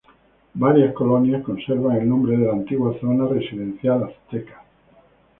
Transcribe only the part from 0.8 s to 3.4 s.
colonias conservan el nombre de la antigua zona